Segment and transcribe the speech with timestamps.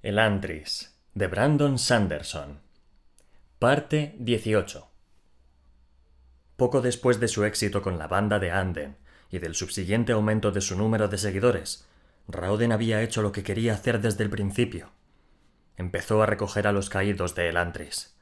[0.00, 2.60] El Antris, de Brandon Sanderson.
[3.58, 4.88] Parte 18.
[6.56, 8.96] Poco después de su éxito con la banda de Anden
[9.28, 11.88] y del subsiguiente aumento de su número de seguidores,
[12.28, 14.92] Raoden había hecho lo que quería hacer desde el principio.
[15.76, 18.14] Empezó a recoger a los caídos de El Antris.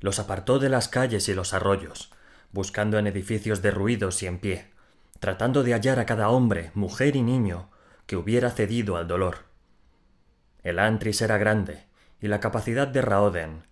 [0.00, 2.12] Los apartó de las calles y los arroyos,
[2.52, 4.70] buscando en edificios derruidos y en pie,
[5.18, 7.70] tratando de hallar a cada hombre, mujer y niño
[8.04, 9.47] que hubiera cedido al dolor.
[10.68, 11.86] El antris era grande
[12.20, 13.62] y la capacidad de Raoden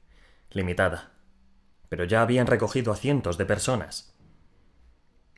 [0.49, 1.13] limitada,
[1.91, 4.17] pero ya habían recogido a cientos de personas.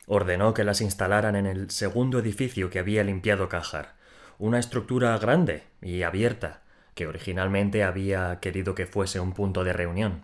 [0.07, 3.97] Ordenó que las instalaran en el segundo edificio que había limpiado Cajar,
[4.37, 6.61] una estructura grande y abierta
[6.95, 10.23] que originalmente había querido que fuese un punto de reunión.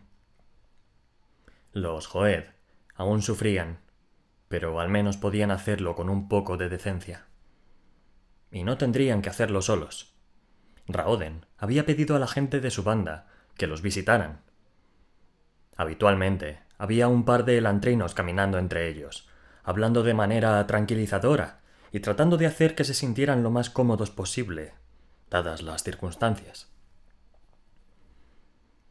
[1.73, 2.45] Los Joed
[2.95, 3.79] aún sufrían,
[4.47, 7.25] pero al menos podían hacerlo con un poco de decencia.
[8.51, 10.14] Y no tendrían que hacerlo solos.
[10.87, 14.41] Raoden había pedido a la gente de su banda que los visitaran.
[15.75, 19.27] Habitualmente había un par de elantrinos caminando entre ellos,
[19.63, 24.73] hablando de manera tranquilizadora y tratando de hacer que se sintieran lo más cómodos posible,
[25.29, 26.69] dadas las circunstancias.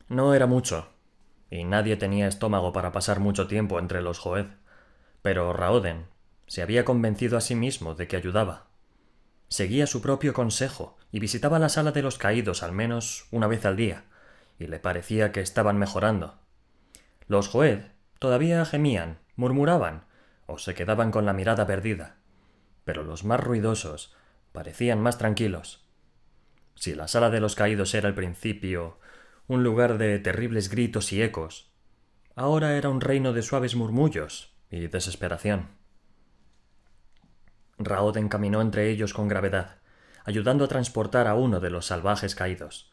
[0.09, 0.89] No era mucho,
[1.51, 4.47] y nadie tenía estómago para pasar mucho tiempo entre los Joed,
[5.23, 6.07] pero Raoden
[6.47, 8.67] se había convencido a sí mismo de que ayudaba.
[9.55, 13.65] Seguía su propio consejo y visitaba la sala de los caídos al menos una vez
[13.65, 14.03] al día,
[14.59, 16.41] y le parecía que estaban mejorando.
[17.29, 17.83] Los Joed
[18.19, 20.07] todavía gemían, murmuraban,
[20.47, 22.17] o se quedaban con la mirada perdida,
[22.85, 24.17] pero los más ruidosos
[24.51, 25.87] parecían más tranquilos.
[26.75, 28.99] Si la sala de los caídos era al principio
[29.47, 31.71] un lugar de terribles gritos y ecos,
[32.35, 35.84] ahora era un reino de suaves murmullos y desesperación.
[37.79, 39.77] Raoden caminó entre ellos con gravedad,
[40.25, 42.93] ayudando a transportar a uno de los salvajes caídos.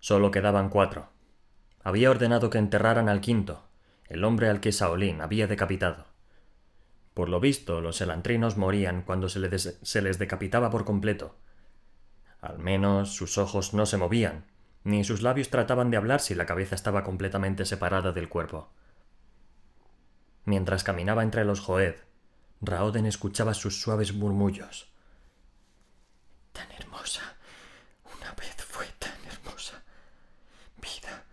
[0.00, 1.08] Solo quedaban cuatro.
[1.82, 3.64] Había ordenado que enterraran al quinto,
[4.06, 6.06] el hombre al que Saolín había decapitado.
[7.14, 11.36] Por lo visto, los elantrinos morían cuando se, les, se les decapitaba por completo.
[12.40, 14.46] Al menos sus ojos no se movían,
[14.82, 18.70] ni sus labios trataban de hablar si la cabeza estaba completamente separada del cuerpo.
[20.44, 21.94] Mientras caminaba entre los Joed,
[22.66, 24.88] Raoden escuchaba sus suaves murmullos.
[26.52, 27.36] Tan hermosa.
[28.16, 29.82] Una vez fue tan hermosa.
[30.80, 31.24] Vida,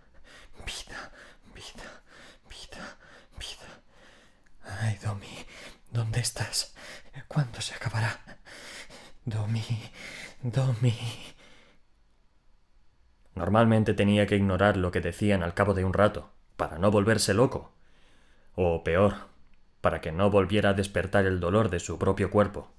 [0.65, 1.11] vida,
[1.53, 2.03] vida,
[2.49, 2.97] vida,
[3.39, 4.79] vida.
[4.81, 5.45] Ay, Domi,
[5.91, 6.73] ¿dónde estás?
[7.27, 8.19] ¿Cuándo se acabará?
[9.25, 9.63] Domi,
[10.41, 10.97] Domi.
[13.35, 17.33] Normalmente tenía que ignorar lo que decían al cabo de un rato, para no volverse
[17.33, 17.73] loco.
[18.55, 19.30] O peor,
[19.81, 22.71] para que no volviera a despertar el dolor de su propio cuerpo.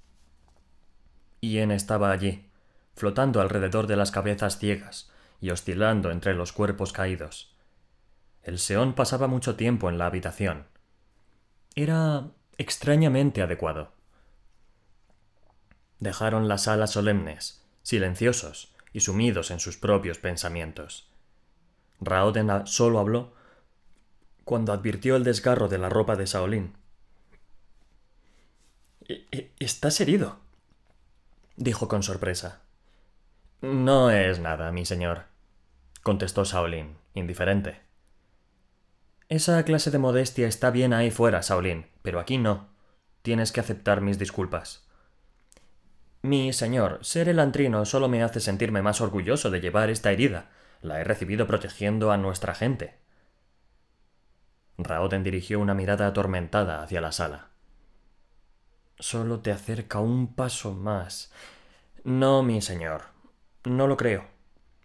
[1.41, 2.49] Ian estaba allí,
[2.95, 7.55] flotando alrededor de las cabezas ciegas y oscilando entre los cuerpos caídos.
[8.43, 10.67] El Seón pasaba mucho tiempo en la habitación.
[11.75, 13.93] Era extrañamente adecuado.
[15.99, 21.09] Dejaron las salas solemnes, silenciosos y sumidos en sus propios pensamientos.
[22.01, 23.33] Raoden solo habló
[24.45, 26.75] cuando advirtió el desgarro de la ropa de Saolín.
[29.09, 30.41] E-, e-, ¿Estás herido?
[31.57, 32.63] dijo con sorpresa.
[33.61, 35.25] No es nada, mi señor,
[36.03, 37.81] contestó Shaolin, indiferente.
[39.29, 42.69] Esa clase de modestia está bien ahí fuera, Shaolin, pero aquí no.
[43.23, 44.89] Tienes que aceptar mis disculpas.
[46.23, 50.51] Mi señor, ser el antrino solo me hace sentirme más orgulloso de llevar esta herida.
[50.81, 52.99] La he recibido protegiendo a nuestra gente.
[54.79, 57.52] Raoden dirigió una mirada atormentada hacia la sala
[59.03, 61.33] solo te acerca un paso más.
[62.05, 63.03] No, mi señor,
[63.65, 64.27] no lo creo.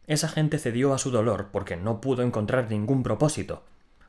[0.07, 3.63] Esa gente cedió a su dolor porque no pudo encontrar ningún propósito.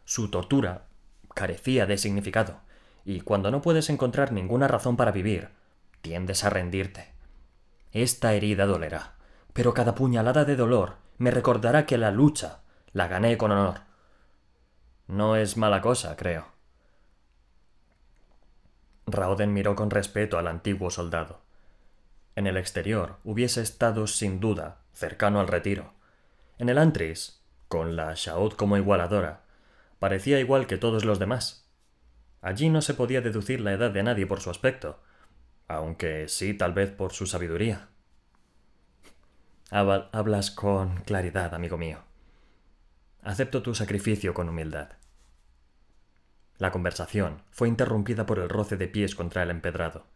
[0.04, 0.86] Su tortura
[1.34, 2.60] carecía de significado,
[3.04, 5.50] y cuando no puedes encontrar ninguna razón para vivir,
[6.00, 7.12] tiendes a rendirte.
[7.92, 9.16] Esta herida dolerá,
[9.52, 12.60] pero cada puñalada de dolor me recordará que la lucha
[12.92, 13.80] la gané con honor.
[15.06, 16.57] No es mala cosa, creo.
[19.12, 21.40] Raoden miró con respeto al antiguo soldado.
[22.36, 25.92] En el exterior hubiese estado sin duda cercano al retiro.
[26.58, 29.42] En el antris, con la Shaot como igualadora,
[29.98, 31.68] parecía igual que todos los demás.
[32.40, 35.00] Allí no se podía deducir la edad de nadie por su aspecto,
[35.66, 37.88] aunque sí tal vez por su sabiduría.
[39.70, 41.98] Hablas con claridad, amigo mío.
[43.22, 44.97] Acepto tu sacrificio con humildad.
[46.58, 50.06] La conversación fue interrumpida por el roce de pies contra el empedrado.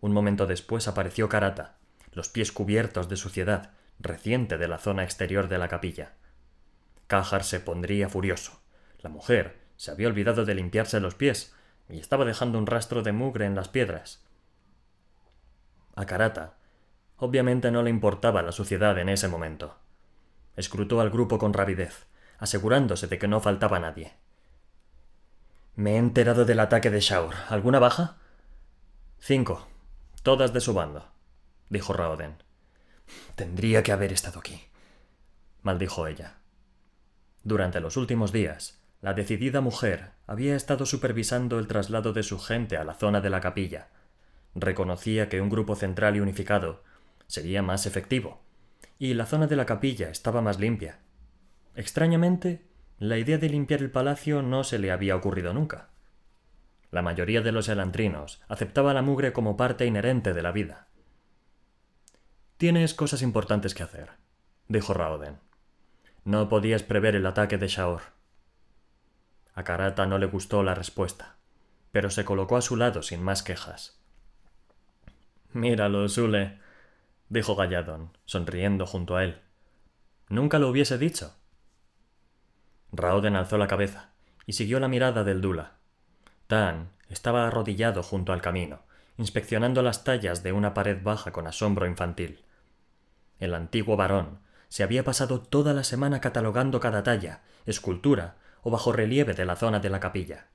[0.00, 1.76] Un momento después apareció Karata,
[2.12, 6.12] los pies cubiertos de suciedad, reciente de la zona exterior de la capilla.
[7.08, 8.60] Cajar se pondría furioso.
[9.00, 11.54] La mujer se había olvidado de limpiarse los pies
[11.88, 14.24] y estaba dejando un rastro de mugre en las piedras.
[15.96, 16.54] A Karata,
[17.16, 19.76] obviamente no le importaba la suciedad en ese momento.
[20.56, 22.06] Escrutó al grupo con rapidez,
[22.38, 24.14] asegurándose de que no faltaba nadie.
[25.74, 27.34] Me he enterado del ataque de Shaur.
[27.48, 28.18] ¿Alguna baja?
[29.18, 29.68] Cinco.
[30.22, 31.08] Todas de su bando,
[31.70, 32.42] dijo Raoden.
[33.34, 34.68] Tendría que haber estado aquí,
[35.62, 36.36] maldijo ella.
[37.42, 42.76] Durante los últimos días, la decidida mujer había estado supervisando el traslado de su gente
[42.76, 43.88] a la zona de la capilla.
[44.54, 46.84] Reconocía que un grupo central y unificado
[47.26, 48.42] sería más efectivo,
[48.98, 51.00] y la zona de la capilla estaba más limpia.
[51.74, 52.64] Extrañamente,
[53.02, 55.88] la idea de limpiar el palacio no se le había ocurrido nunca.
[56.92, 60.86] La mayoría de los elantrinos aceptaba la mugre como parte inherente de la vida.
[62.58, 64.10] Tienes cosas importantes que hacer,
[64.68, 65.40] dijo Raoden.
[66.22, 68.02] No podías prever el ataque de Shaor.
[69.52, 71.38] A Karata no le gustó la respuesta,
[71.90, 74.00] pero se colocó a su lado sin más quejas.
[75.52, 76.60] Míralo, Sule,
[77.28, 79.40] dijo Galladon, sonriendo junto a él.
[80.28, 81.41] Nunca lo hubiese dicho.
[82.92, 84.10] Raoden alzó la cabeza
[84.46, 85.78] y siguió la mirada del Dula.
[86.46, 88.82] Tan estaba arrodillado junto al camino,
[89.16, 92.44] inspeccionando las tallas de una pared baja con asombro infantil.
[93.38, 98.92] El antiguo varón se había pasado toda la semana catalogando cada talla, escultura o bajo
[98.92, 100.48] relieve de la zona de la capilla.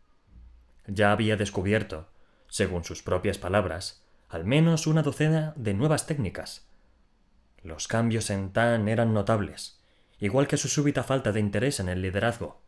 [0.87, 2.07] Ya había descubierto,
[2.47, 6.67] según sus propias palabras, al menos una docena de nuevas técnicas.
[7.61, 9.76] Los cambios en Tan eran notables,
[10.19, 12.61] igual que su súbita falta de interés en el liderazgo.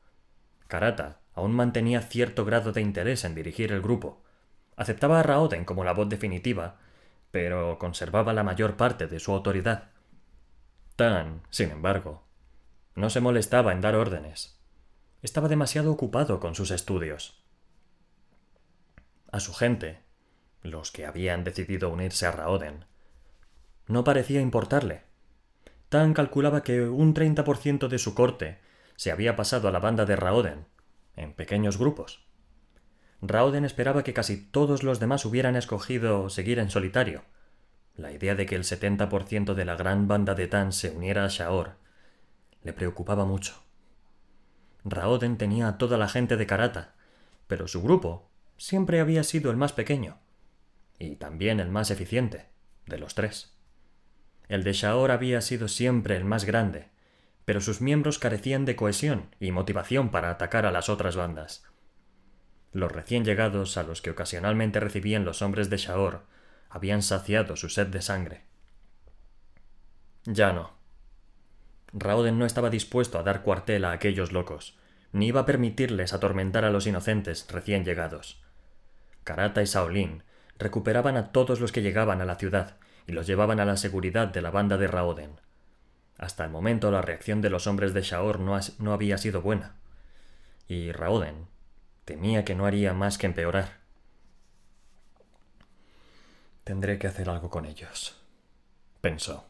[0.68, 4.22] Karata aún mantenía cierto grado de interés en dirigir el grupo.
[4.76, 6.78] Aceptaba a Raoden como la voz definitiva,
[7.32, 9.90] pero conservaba la mayor parte de su autoridad.
[10.96, 12.24] Tan, sin embargo,
[12.96, 14.60] no se molestaba en dar órdenes.
[15.22, 17.44] Estaba demasiado ocupado con sus estudios.
[19.32, 20.00] A su gente,
[20.62, 22.86] los que habían decidido unirse a Raoden,
[23.88, 25.04] no parecía importarle.
[25.90, 28.60] Tan calculaba que un 30% de su corte
[28.96, 30.68] se había pasado a la banda de Raoden,
[31.16, 32.28] en pequeños grupos.
[33.22, 37.24] Raoden esperaba que casi todos los demás hubieran escogido seguir en solitario,
[37.96, 41.28] la idea de que el 70% de la gran banda de Tan se uniera a
[41.28, 41.78] Shaor
[42.62, 43.64] le preocupaba mucho.
[44.84, 46.96] Raoden tenía a toda la gente de Karata,
[47.48, 50.20] pero su grupo siempre había sido el más pequeño
[51.00, 52.48] y también el más eficiente
[52.86, 53.59] de los tres.
[54.50, 56.88] El de Shaor había sido siempre el más grande,
[57.46, 61.64] pero sus miembros carecían de cohesión y motivación para atacar a las otras bandas.
[62.74, 66.26] Los recién llegados, a los que ocasionalmente recibían los hombres de Shaor,
[66.68, 68.44] habían saciado su sed de sangre.
[70.26, 70.74] Ya no.
[71.94, 74.78] Raoden no estaba dispuesto a dar cuartel a aquellos locos,
[75.12, 78.42] ni iba a permitirles atormentar a los inocentes recién llegados.
[79.24, 80.24] Karata y Shaolin
[80.58, 82.78] recuperaban a todos los que llegaban a la ciudad
[83.10, 85.32] y los llevaban a la seguridad de la banda de Raoden.
[86.20, 89.78] Hasta el momento la reacción de los hombres de Shaor no, no había sido buena,
[90.68, 91.48] y Raoden
[92.06, 93.80] temía que no haría más que empeorar.
[96.64, 98.16] Tendré que hacer algo con ellos,
[99.02, 99.44] pensó.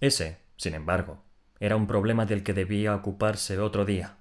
[0.00, 1.22] Ese, sin embargo,
[1.60, 4.16] era un problema del que debía ocuparse otro día.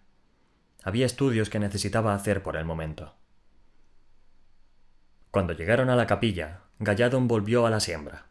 [0.84, 3.16] Había estudios que necesitaba hacer por el momento.
[5.32, 8.26] Cuando llegaron a la capilla, Galladon volvió a la siembra.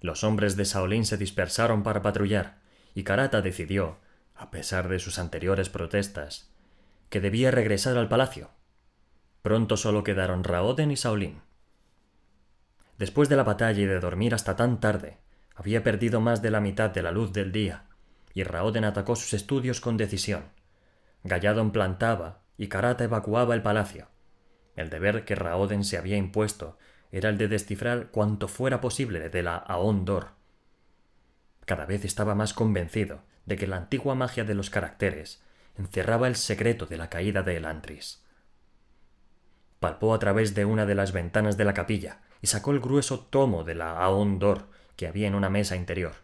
[0.00, 2.58] Los hombres de Saolín se dispersaron para patrullar,
[2.94, 3.96] y Karata decidió,
[4.34, 6.50] a pesar de sus anteriores protestas,
[7.08, 8.50] que debía regresar al palacio.
[9.40, 11.40] Pronto solo quedaron Raoden y Saolín.
[12.98, 15.16] Después de la batalla y de dormir hasta tan tarde,
[15.54, 17.84] había perdido más de la mitad de la luz del día,
[18.34, 20.44] y Raoden atacó sus estudios con decisión.
[21.24, 24.08] Galladon plantaba y Karata evacuaba el palacio.
[24.76, 26.78] El deber que Raoden se había impuesto
[27.10, 30.28] era el de descifrar cuanto fuera posible de la Aondor.
[31.64, 35.42] Cada vez estaba más convencido de que la antigua magia de los caracteres
[35.76, 38.22] encerraba el secreto de la caída de Elantris.
[39.80, 43.20] Palpó a través de una de las ventanas de la capilla y sacó el grueso
[43.20, 46.14] tomo de la Aondor que había en una mesa interior.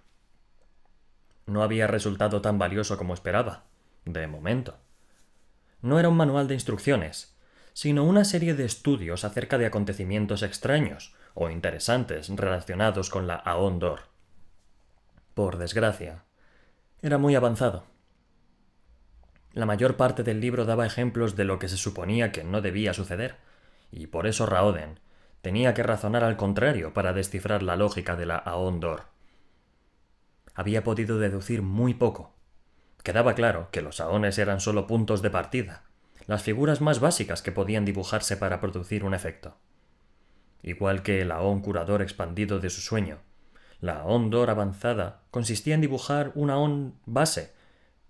[1.46, 3.64] No había resultado tan valioso como esperaba,
[4.04, 4.78] de momento.
[5.80, 7.31] No era un manual de instrucciones,
[7.72, 14.00] sino una serie de estudios acerca de acontecimientos extraños o interesantes relacionados con la Aondor.
[15.34, 16.24] Por desgracia,
[17.00, 17.84] era muy avanzado.
[19.52, 22.94] La mayor parte del libro daba ejemplos de lo que se suponía que no debía
[22.94, 23.36] suceder,
[23.90, 25.00] y por eso Raoden
[25.42, 29.04] tenía que razonar al contrario para descifrar la lógica de la Aondor.
[30.54, 32.34] había podido deducir muy poco.
[33.02, 35.84] Quedaba claro que los aones eran solo puntos de partida,
[36.26, 39.56] las figuras más básicas que podían dibujarse para producir un efecto.
[40.62, 43.18] Igual que el aón curador expandido de su sueño,
[43.80, 47.52] la aón dor avanzada consistía en dibujar una aón base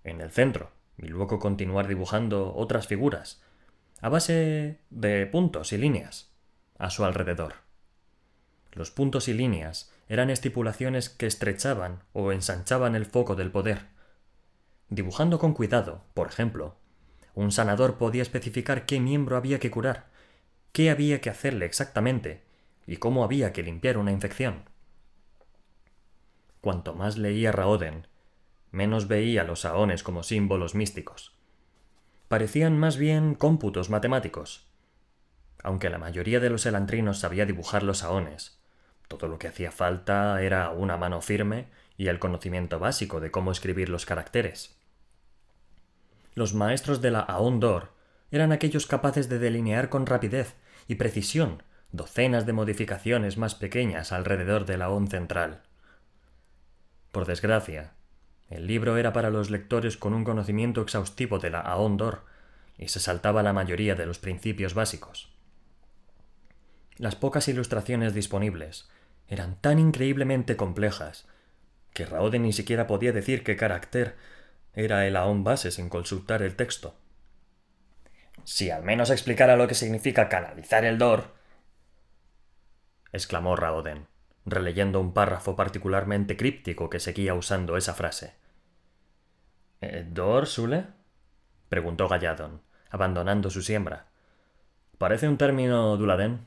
[0.03, 3.41] en el centro y luego continuar dibujando otras figuras,
[4.01, 6.31] a base de puntos y líneas,
[6.77, 7.55] a su alrededor.
[8.71, 13.87] Los puntos y líneas eran estipulaciones que estrechaban o ensanchaban el foco del poder.
[14.89, 16.75] Dibujando con cuidado, por ejemplo,
[17.33, 20.07] un sanador podía especificar qué miembro había que curar,
[20.71, 22.43] qué había que hacerle exactamente
[22.85, 24.69] y cómo había que limpiar una infección.
[26.61, 28.07] Cuanto más leía Raoden,
[28.71, 31.35] menos veía los aones como símbolos místicos.
[32.27, 34.67] Parecían más bien cómputos matemáticos.
[35.61, 38.59] Aunque la mayoría de los elantrinos sabía dibujar los aones,
[39.07, 43.51] todo lo que hacía falta era una mano firme y el conocimiento básico de cómo
[43.51, 44.75] escribir los caracteres.
[46.35, 47.91] Los maestros de la Aondor
[48.31, 50.55] eran aquellos capaces de delinear con rapidez
[50.87, 55.61] y precisión docenas de modificaciones más pequeñas alrededor de la Aon central.
[57.11, 57.93] Por desgracia,
[58.49, 62.25] el libro era para los lectores con un conocimiento exhaustivo de la Aondor
[62.79, 65.31] y se saltaba la mayoría de los principios básicos.
[66.97, 68.89] Las pocas ilustraciones disponibles
[69.27, 71.27] eran tan increíblemente complejas
[71.93, 74.15] que Raode ni siquiera podía decir qué carácter
[74.73, 76.95] era el Aon base sin consultar el texto.
[78.43, 81.33] Si al menos explicara lo que significa canalizar el Dor,
[83.11, 84.07] exclamó Raoden,
[84.45, 88.33] releyendo un párrafo particularmente críptico que seguía usando esa frase.
[89.81, 90.87] Eh, ¿Dor, Sule?
[91.69, 94.07] preguntó Galladon, abandonando su siembra.
[94.97, 96.45] Parece un término duladén.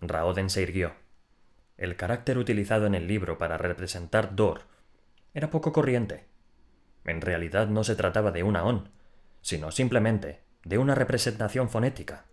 [0.00, 0.94] Raoden se irguió.
[1.76, 4.62] El carácter utilizado en el libro para representar Dor
[5.32, 6.33] era poco corriente.
[7.04, 8.90] En realidad no se trataba de una on,
[9.42, 12.24] sino simplemente de una representación fonética,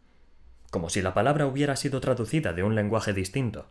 [0.71, 3.69] como si la palabra hubiera sido traducida de un lenguaje distinto.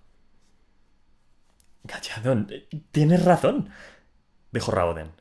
[1.85, 2.51] Galladón,
[2.91, 3.71] tienes razón,
[4.53, 5.13] dijo Raoden.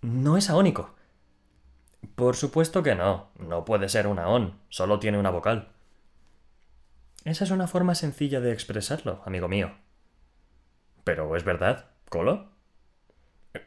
[0.00, 0.94] No es aónico.
[2.14, 5.72] Por supuesto que no, no puede ser una on, solo tiene una vocal.
[7.24, 9.74] Esa es una forma sencilla de expresarlo, amigo mío.
[11.04, 12.55] Pero es verdad, Colo.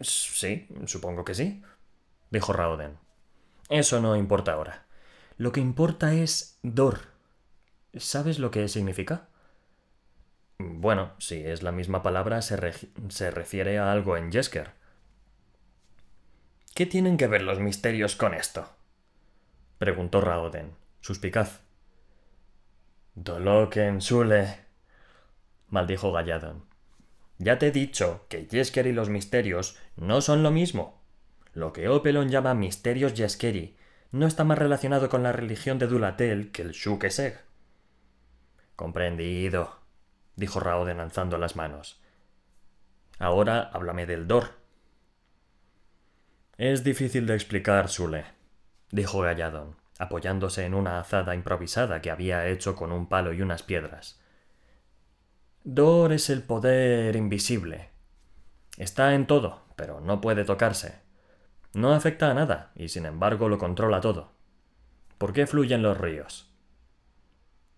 [0.01, 1.62] Sí, supongo que sí,
[2.29, 2.98] dijo Raoden.
[3.69, 4.86] Eso no importa ahora.
[5.38, 7.00] Lo que importa es Dor.
[7.96, 9.29] ¿Sabes lo que significa?
[10.58, 12.58] Bueno, si es la misma palabra, se,
[13.10, 14.72] se refiere a algo en Jesker.
[16.75, 18.69] ¿Qué tienen que ver los misterios con esto?
[19.77, 21.62] preguntó Raoden, suspicaz.
[23.15, 24.60] Doloken Sule,
[25.67, 26.65] maldijo Galladon.
[27.39, 31.01] Ya te he dicho que Jesker y los misterios no son lo mismo.
[31.53, 33.75] Lo que Opelon llama misterios Jeskeri
[34.12, 37.39] no está más relacionado con la religión de Dulatel que el Shukeseg.
[38.75, 39.79] Comprendido,
[40.36, 42.00] dijo Raoden alzando las manos.
[43.17, 44.60] Ahora háblame del Dor.
[46.58, 48.25] Es difícil de explicar, Sule,
[48.91, 53.62] dijo Galladon apoyándose en una azada improvisada que había hecho con un palo y unas
[53.63, 54.19] piedras.
[55.63, 57.89] Dor es el poder invisible.
[58.78, 61.01] Está en todo, pero no puede tocarse.
[61.74, 64.32] No afecta a nada, y sin embargo lo controla todo.
[65.18, 66.50] ¿Por qué fluyen los ríos?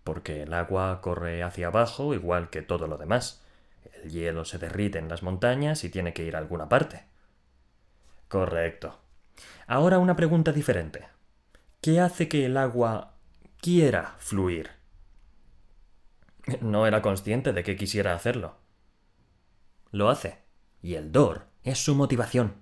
[0.04, 3.44] Porque el agua corre hacia abajo igual que todo lo demás.
[3.96, 7.06] El hielo se derrite en las montañas y tiene que ir a alguna parte.
[8.28, 9.00] Correcto.
[9.66, 11.08] Ahora una pregunta diferente.
[11.82, 13.16] ¿Qué hace que el agua
[13.60, 14.81] quiera fluir?
[16.62, 18.58] No era consciente de que quisiera hacerlo.
[19.92, 20.40] Lo hace,
[20.82, 22.62] y el Dor es su motivación,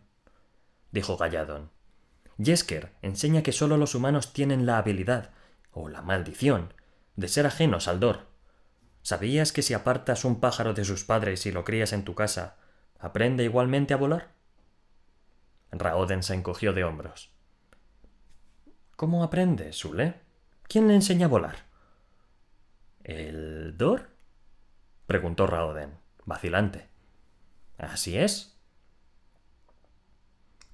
[0.91, 1.71] dijo Galladon.
[2.37, 5.31] Jesker enseña que solo los humanos tienen la habilidad,
[5.71, 6.73] o la maldición,
[7.15, 8.27] de ser ajenos al Dor.
[9.01, 12.57] ¿Sabías que si apartas un pájaro de sus padres y lo crías en tu casa,
[12.99, 14.33] aprende igualmente a volar?
[15.71, 17.31] Raoden se encogió de hombros.
[18.95, 20.15] ¿Cómo aprende, Sule?
[20.63, 21.68] ¿Quién le enseña a volar?
[23.09, 24.11] ¿El Dor?
[25.07, 26.89] preguntó Raoden, vacilante.
[27.79, 28.55] Así es.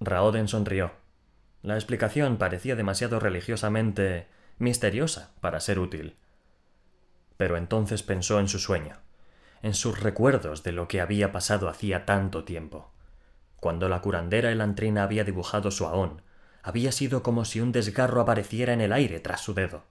[0.01, 0.91] Raoden sonrió.
[1.61, 4.27] La explicación parecía demasiado religiosamente
[4.57, 6.17] misteriosa para ser útil.
[7.37, 8.97] Pero entonces pensó en su sueño,
[9.61, 12.91] en sus recuerdos de lo que había pasado hacía tanto tiempo,
[13.61, 16.21] cuando la curandera elantrina había dibujado su aón
[16.63, 19.85] había sido como si un desgarro apareciera en el aire tras su dedo.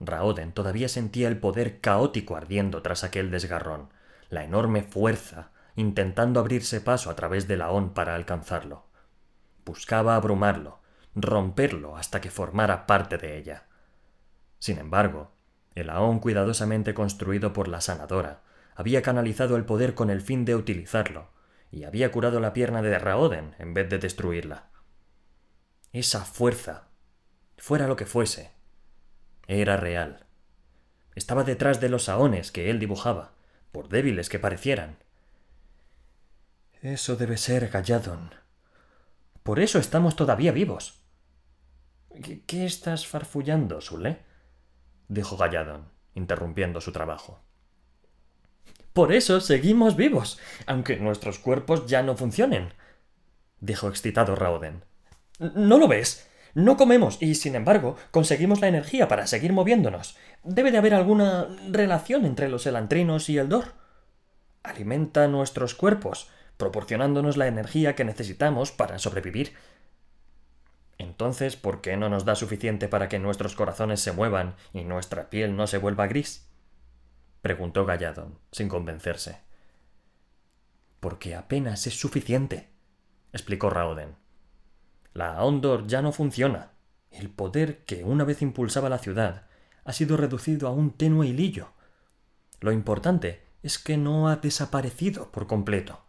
[0.00, 3.90] Raoden todavía sentía el poder caótico ardiendo tras aquel desgarrón,
[4.30, 8.84] la enorme fuerza intentando abrirse paso a través del Aón para alcanzarlo.
[9.64, 10.80] Buscaba abrumarlo,
[11.14, 13.64] romperlo hasta que formara parte de ella.
[14.58, 15.32] Sin embargo,
[15.74, 18.42] el Aón cuidadosamente construido por la sanadora
[18.76, 21.28] había canalizado el poder con el fin de utilizarlo,
[21.70, 24.68] y había curado la pierna de Raoden en vez de destruirla.
[25.92, 26.88] Esa fuerza,
[27.56, 28.53] fuera lo que fuese,
[29.46, 30.26] era real.
[31.14, 33.32] Estaba detrás de los saones que él dibujaba,
[33.72, 34.96] por débiles que parecieran.
[36.82, 38.34] Eso debe ser Galladon.
[39.42, 41.00] Por eso estamos todavía vivos.
[42.46, 44.18] ¿Qué, estás farfullando, Sule?
[45.08, 47.42] dijo Galladon, interrumpiendo su trabajo.
[48.92, 52.72] Por eso seguimos vivos, aunque nuestros cuerpos ya no funcionen,
[53.60, 54.84] dijo excitado Rauden.
[55.38, 56.28] ¿No lo ves?
[56.54, 60.16] No comemos y, sin embargo, conseguimos la energía para seguir moviéndonos.
[60.44, 63.74] Debe de haber alguna relación entre los elantrinos y el Dor.
[64.62, 69.52] Alimenta nuestros cuerpos, proporcionándonos la energía que necesitamos para sobrevivir.
[70.98, 75.30] Entonces, ¿por qué no nos da suficiente para que nuestros corazones se muevan y nuestra
[75.30, 76.48] piel no se vuelva gris?
[77.42, 79.40] preguntó Galladon, sin convencerse.
[81.00, 82.70] Porque apenas es suficiente,
[83.32, 84.23] explicó Raoden.
[85.14, 86.72] La Ondor ya no funciona.
[87.12, 89.46] El poder que una vez impulsaba la ciudad
[89.84, 91.68] ha sido reducido a un tenue hilillo.
[92.60, 96.00] Lo importante es que no ha desaparecido por completo.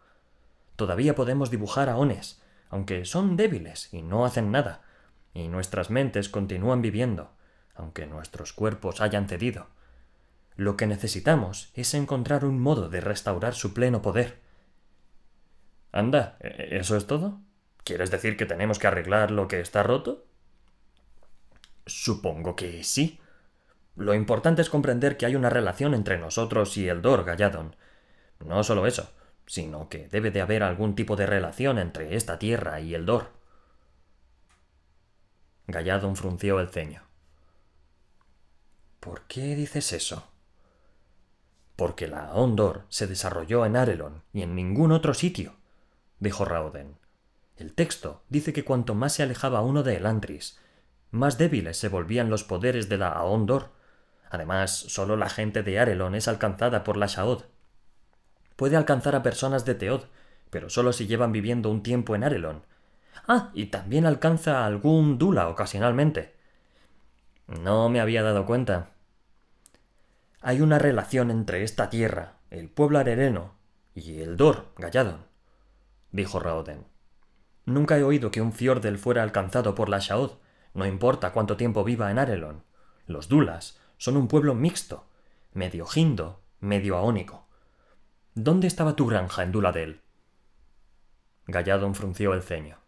[0.75, 4.81] Todavía podemos dibujar aones, aunque son débiles y no hacen nada,
[5.35, 7.31] y nuestras mentes continúan viviendo,
[7.75, 9.67] aunque nuestros cuerpos hayan cedido.
[10.55, 14.41] Lo que necesitamos es encontrar un modo de restaurar su pleno poder.
[15.91, 17.44] Anda, ¿e-, ¿eso es todo?
[17.85, 20.25] ¿Quieres decir que tenemos que arreglar lo que está roto?
[21.85, 23.21] Supongo que sí.
[23.95, 27.75] Lo importante es comprender que hay una relación entre nosotros y el Dor Galladon.
[28.43, 29.13] No solo eso,
[29.45, 33.33] sino que debe de haber algún tipo de relación entre esta tierra y el Dor.
[35.67, 37.03] Galladon frunció el ceño.
[38.99, 40.27] ¿Por qué dices eso?
[41.75, 45.57] Porque la Ondor se desarrolló en Arelon y en ningún otro sitio,
[46.19, 47.04] dijo Raoden.
[47.57, 50.59] El texto dice que cuanto más se alejaba uno de Elantris,
[51.11, 53.71] más débiles se volvían los poderes de la Aondor.
[54.29, 57.43] Además, solo la gente de Arelon es alcanzada por la Shaod.
[58.57, 60.03] Puede alcanzar a personas de Teod,
[60.49, 62.63] pero solo si llevan viviendo un tiempo en Arelon.
[63.27, 66.35] Ah, y también alcanza a algún Dula ocasionalmente.
[67.47, 68.91] No me había dado cuenta.
[70.41, 73.55] Hay una relación entre esta tierra, el pueblo arereno,
[73.93, 75.25] y el Dor, Galladon,
[76.11, 76.94] dijo Raoden.
[77.65, 80.33] Nunca he oído que un Fjordel fuera alcanzado por la Shaod,
[80.73, 82.63] no importa cuánto tiempo viva en Arelon.
[83.07, 85.07] Los Dulas son un pueblo mixto,
[85.53, 87.47] medio jindo, medio aónico.
[88.33, 90.01] ¿Dónde estaba tu granja en Duladel?
[91.47, 92.79] Galladon frunció el ceño.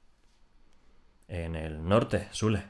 [1.28, 2.64] En el norte, Sule.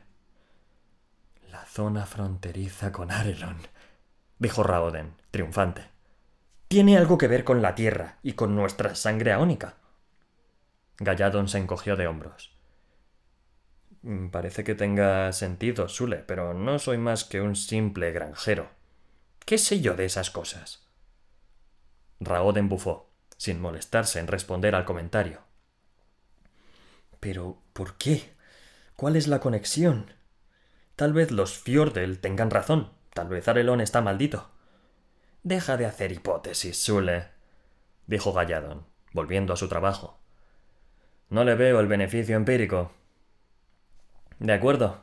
[1.49, 3.57] La zona fronteriza con Arelon,
[4.37, 5.89] dijo Raoden, triunfante.
[6.67, 9.77] Tiene algo que ver con la tierra y con nuestra sangre aónica.
[10.99, 12.55] Galladon se encogió de hombros.
[14.01, 18.69] Mm, parece que tenga sentido, Sule, pero no soy más que un simple granjero.
[19.45, 20.87] ¿Qué sé yo de esas cosas?
[22.19, 25.41] Raoden bufó, sin molestarse en responder al comentario.
[27.19, 28.33] Pero, ¿por qué?
[28.95, 30.11] ¿Cuál es la conexión?
[30.95, 32.91] Tal vez los Fjordel tengan razón.
[33.13, 34.49] Tal vez Arelon está maldito.
[35.43, 37.29] Deja de hacer hipótesis, Sule,
[38.05, 40.19] dijo Galladon, volviendo a su trabajo.
[41.29, 42.91] No le veo el beneficio empírico.
[44.39, 45.01] De acuerdo.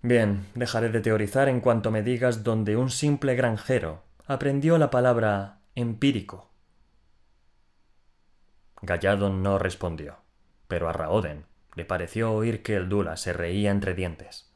[0.00, 5.58] Bien, dejaré de teorizar en cuanto me digas donde un simple granjero aprendió la palabra
[5.74, 6.50] empírico.
[8.80, 10.18] Gallado no respondió,
[10.68, 14.50] pero a Raoden le pareció oír que el Dula se reía entre dientes.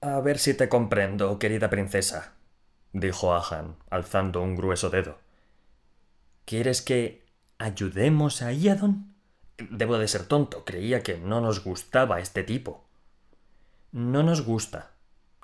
[0.00, 2.32] A ver si te comprendo, querida princesa,
[2.92, 5.18] dijo Ahan, alzando un grueso dedo.
[6.44, 7.26] ¿Quieres que
[7.58, 9.14] ayudemos a Iadon?
[9.58, 12.88] Debo de ser tonto, creía que no nos gustaba este tipo.
[13.92, 14.92] No nos gusta,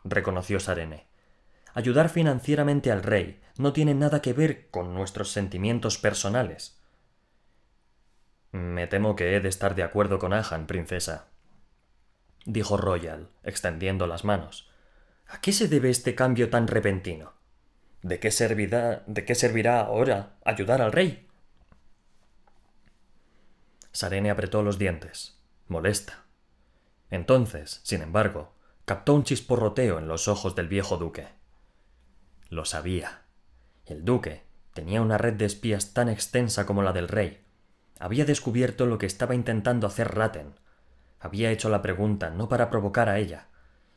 [0.05, 1.07] reconoció Sarene.
[1.75, 6.81] Ayudar financieramente al rey no tiene nada que ver con nuestros sentimientos personales.
[8.53, 11.29] Me temo que he de estar de acuerdo con Ahan, princesa,
[12.47, 14.71] dijo Royal, extendiendo las manos.
[15.27, 17.36] ¿A qué se debe este cambio tan repentino?
[18.07, 21.27] ¿De qué servirá, de qué servirá ahora ayudar al rey?
[23.91, 26.25] Sarene apretó los dientes, molesta.
[27.11, 31.27] Entonces, sin embargo, captó un chisporroteo en los ojos del viejo duque.
[32.49, 33.23] Lo sabía.
[33.87, 37.45] El duque tenía una red de espías tan extensa como la del rey.
[37.99, 40.55] Había descubierto lo que estaba intentando hacer Ratten.
[41.19, 43.49] Había hecho la pregunta no para provocar a ella,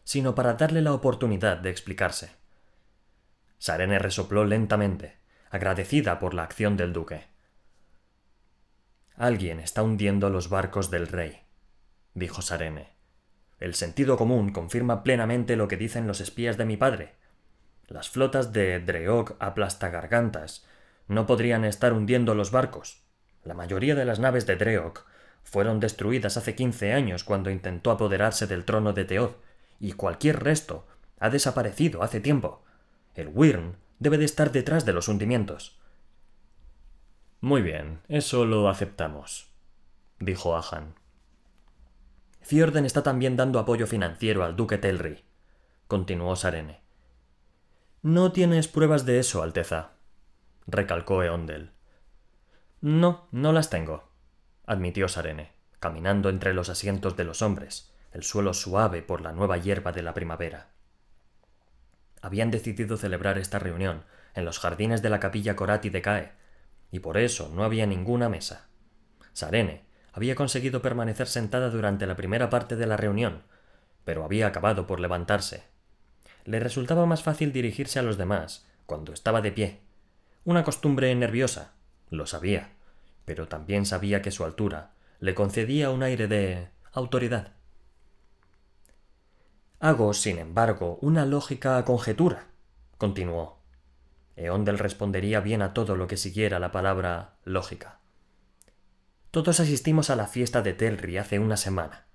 [0.04, 2.38] sino para darle la oportunidad de explicarse.
[3.60, 5.17] Sarene resopló lentamente,
[5.52, 7.28] agradecida por la acción del duque.
[9.15, 11.41] Alguien está hundiendo los barcos del rey,
[12.13, 12.93] dijo Sarene.
[13.60, 17.15] El sentido común confirma plenamente lo que dicen los espías de mi padre.
[17.88, 20.65] Las flotas de Dreog aplastagargantas
[21.10, 23.04] no podrían estar hundiendo los barcos.
[23.43, 25.04] La mayoría de las naves de Dreog
[25.43, 29.32] fueron destruidas hace quince años cuando intentó apoderarse del trono de Teod,
[29.82, 30.88] y cualquier resto
[31.19, 32.63] ha desaparecido hace tiempo.
[33.20, 35.78] El Wyrm debe de estar detrás de los hundimientos.
[37.42, 39.52] Muy bien, eso lo aceptamos,
[40.20, 40.96] dijo Ahan.
[42.42, 45.26] Fjorden está también dando apoyo financiero al duque Telri,
[45.88, 46.80] continuó Sarene.
[48.02, 49.92] No tienes pruebas de eso, Alteza,
[50.66, 51.72] recalcó Eondel.
[52.80, 54.10] No, no las tengo,
[54.66, 55.52] admitió Sarene,
[55.82, 60.04] caminando entre los asientos de los hombres, el suelo suave por la nueva hierba de
[60.04, 60.70] la primavera.
[62.22, 64.04] Habían decidido celebrar esta reunión
[64.34, 66.32] en los jardines de la capilla Corati de Cae,
[66.92, 68.68] y por eso no había ninguna mesa.
[69.34, 73.44] Sarene había conseguido permanecer sentada durante la primera parte de la reunión,
[74.06, 75.64] pero había acabado por levantarse.
[76.46, 79.80] Le resultaba más fácil dirigirse a los demás cuando estaba de pie.
[80.46, 81.74] Una costumbre nerviosa,
[82.10, 82.72] lo sabía,
[83.26, 87.54] pero también sabía que su altura le concedía un aire de autoridad.
[89.80, 92.48] Hago, sin embargo, una lógica conjetura,
[92.98, 93.60] continuó.
[94.36, 98.00] Eondel respondería bien a todo lo que siguiera la palabra lógica.
[99.32, 102.08] Todos asistimos a la fiesta de Telri hace una semana.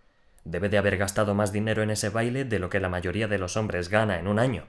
[0.45, 3.39] Debe de haber gastado más dinero en ese baile de lo que la mayoría de
[3.39, 4.67] los hombres gana en un año.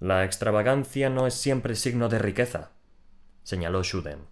[0.00, 2.70] La extravagancia no es siempre signo de riqueza,
[3.44, 4.26] señaló Shuden.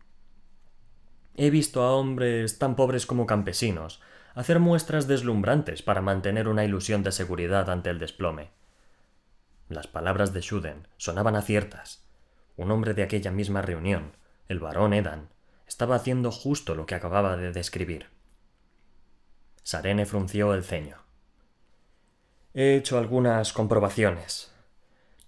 [1.36, 4.00] He visto a hombres tan pobres como campesinos
[4.36, 8.50] hacer muestras deslumbrantes para mantener una ilusión de seguridad ante el desplome.
[9.70, 12.06] Las palabras de Shuden sonaban aciertas.
[12.54, 14.12] Un hombre de aquella misma reunión,
[14.48, 15.30] el barón Edan,
[15.66, 18.08] estaba haciendo justo lo que acababa de describir.
[19.62, 20.98] Sarene frunció el ceño.
[22.52, 24.52] He hecho algunas comprobaciones.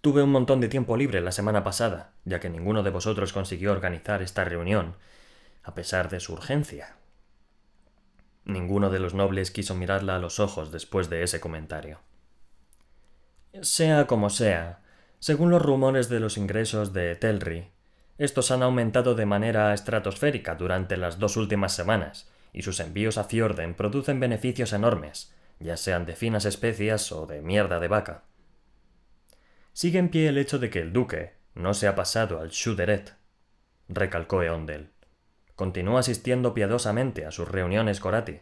[0.03, 3.73] Tuve un montón de tiempo libre la semana pasada, ya que ninguno de vosotros consiguió
[3.73, 4.97] organizar esta reunión,
[5.63, 6.99] a pesar de su urgencia.
[8.49, 12.01] Ninguno de los nobles quiso mirarla a los ojos después de ese comentario.
[13.61, 14.81] Sea como sea,
[15.19, 17.69] según los rumores de los ingresos de Telri,
[18.17, 23.25] estos han aumentado de manera estratosférica durante las dos últimas semanas, y sus envíos a
[23.25, 25.31] Fjorden producen beneficios enormes,
[25.61, 28.23] ya sean de finas especias o de mierda de vaca.
[29.75, 33.15] Sigue en pie el hecho de que el duque no se ha pasado al Schuderet,
[33.91, 34.91] recalcó Eondel.
[35.59, 38.39] Continúa asistiendo piadosamente a sus reuniones Corati.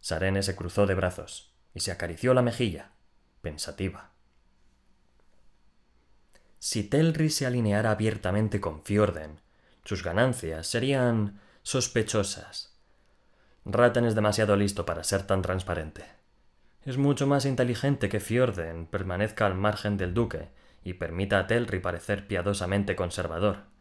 [0.00, 2.92] Sarene se cruzó de brazos y se acarició la mejilla,
[3.42, 4.12] pensativa.
[6.58, 9.42] Si Telri se alineara abiertamente con Fjorden,
[9.84, 12.74] sus ganancias serían sospechosas.
[13.66, 16.06] Ratten es demasiado listo para ser tan transparente.
[16.86, 20.48] Es mucho más inteligente que Fjorden permanezca al margen del duque
[20.84, 23.75] y permita a Telri parecer piadosamente conservador.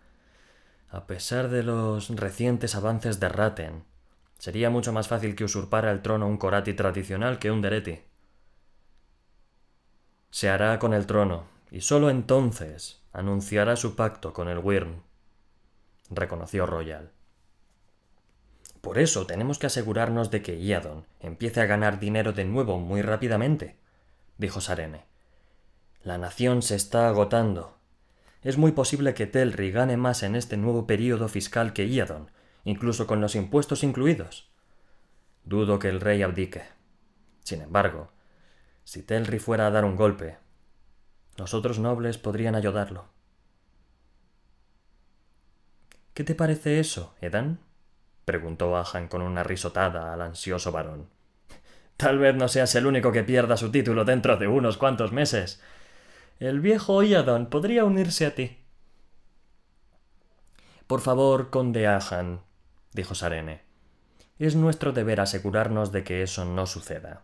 [0.90, 3.84] A pesar de los recientes avances de Ratten,
[4.38, 8.02] sería mucho más fácil que usurpara el trono un Corati tradicional que un Dereti.
[10.30, 15.02] Se hará con el trono, y sólo entonces anunciará su pacto con el Wyrm,
[16.10, 17.12] reconoció Royal.
[18.82, 23.02] Por eso tenemos que asegurarnos de que Iadon empiece a ganar dinero de nuevo muy
[23.02, 23.78] rápidamente,
[24.38, 25.06] dijo Sarene.
[26.04, 27.75] La nación se está agotando.
[28.46, 32.30] Es muy posible que Telri gane más en este nuevo período fiscal que Iadon,
[32.64, 34.52] incluso con los impuestos incluidos.
[35.44, 36.62] Dudo que el rey abdique.
[37.44, 38.12] Sin embargo,
[38.84, 40.38] si Telri fuera a dar un golpe,
[41.38, 43.08] los otros nobles podrían ayudarlo.
[46.14, 47.58] ¿Qué te parece eso, Edan?
[48.26, 51.10] preguntó Ahan con una risotada al ansioso varón.
[51.98, 55.64] Tal vez no seas el único que pierda su título dentro de unos cuantos meses.
[56.40, 58.58] El viejo Iadon podría unirse a ti.
[60.88, 62.42] Por favor, conde Ahan,
[62.92, 63.64] dijo Sarene.
[64.38, 67.24] Es nuestro deber asegurarnos de que eso no suceda.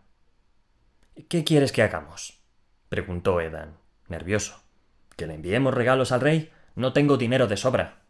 [1.28, 2.40] ¿Qué quieres que hagamos?
[2.88, 4.62] preguntó Edan nervioso.
[5.16, 6.52] ¿Que le enviemos regalos al rey?
[6.74, 8.02] No tengo dinero de sobra.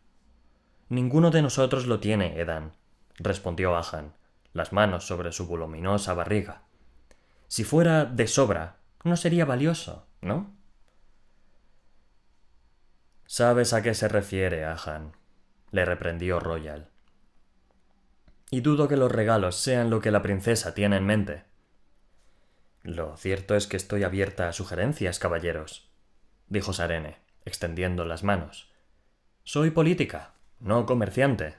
[0.89, 2.73] Ninguno de nosotros lo tiene, Edan,
[3.19, 4.13] respondió Ahan,
[4.53, 6.63] las manos sobre su voluminosa barriga.
[7.49, 10.62] Si fuera de sobra, no sería valioso, ¿no?
[13.33, 15.17] Sabes a qué se refiere, Ahan,
[15.71, 16.91] le reprendió Royal.
[18.51, 21.45] Y dudo que los regalos sean lo que la princesa tiene en mente.
[22.83, 25.91] Lo cierto es que estoy abierta a sugerencias, caballeros,
[26.49, 28.71] dijo Sarene, extendiendo las manos.
[29.45, 31.55] Soy política, no comerciante.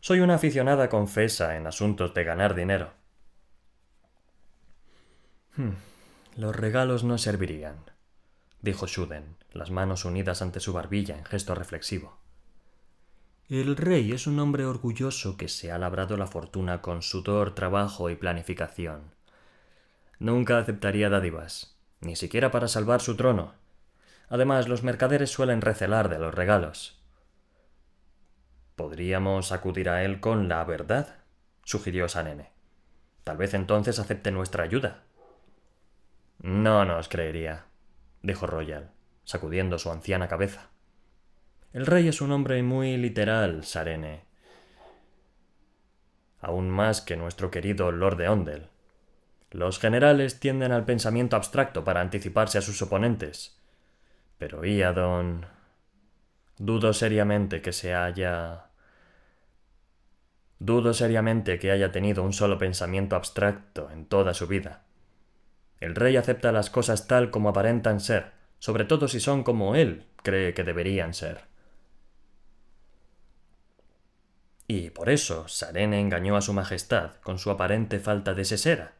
[0.00, 2.92] Soy una aficionada confesa en asuntos de ganar dinero.
[5.56, 5.72] Hmm,
[6.36, 7.95] los regalos no servirían,
[8.66, 12.18] dijo Shuden, las manos unidas ante su barbilla en gesto reflexivo.
[13.48, 18.10] El rey es un hombre orgulloso que se ha labrado la fortuna con sudor, trabajo
[18.10, 19.14] y planificación.
[20.18, 23.54] Nunca aceptaría dádivas, ni siquiera para salvar su trono.
[24.28, 27.00] Además, los mercaderes suelen recelar de los regalos.
[28.74, 31.18] Podríamos acudir a él con la verdad,
[31.62, 32.50] sugirió Sanene.
[33.22, 35.04] Tal vez entonces acepte nuestra ayuda.
[36.40, 37.66] No nos creería,
[38.26, 38.90] dijo Royal,
[39.24, 40.70] sacudiendo su anciana cabeza.
[41.72, 44.24] El rey es un hombre muy literal, Sarene.
[46.40, 48.68] Aún más que nuestro querido Lord de Ondel.
[49.50, 53.58] Los generales tienden al pensamiento abstracto para anticiparse a sus oponentes.
[54.38, 55.46] Pero Iadon.
[56.58, 58.66] Dudo seriamente que se haya.
[60.58, 64.85] Dudo seriamente que haya tenido un solo pensamiento abstracto en toda su vida.
[65.80, 70.06] El rey acepta las cosas tal como aparentan ser, sobre todo si son como él
[70.22, 71.44] cree que deberían ser.
[74.68, 78.94] Y por eso Sarene engañó a su majestad con su aparente falta de sesera,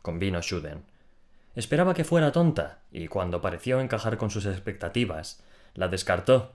[0.00, 0.84] convino Shuden.
[1.54, 6.54] Esperaba que fuera tonta, y cuando pareció encajar con sus expectativas, la descartó,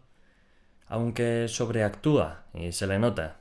[0.88, 3.38] aunque sobreactúa y se le nota.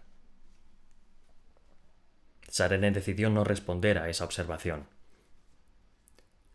[2.48, 4.86] Sarene decidió no responder a esa observación.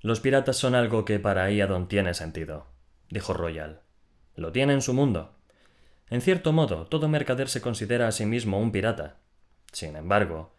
[0.02, 2.68] Los piratas son algo que para Iadon tiene sentido,
[3.10, 3.82] dijo Royal.
[4.36, 5.36] Lo tiene en su mundo.
[6.10, 9.18] En cierto modo, todo mercader se considera a sí mismo un pirata.
[9.72, 10.54] Sin embargo,